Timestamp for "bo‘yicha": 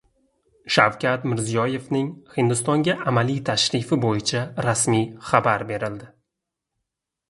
4.09-4.45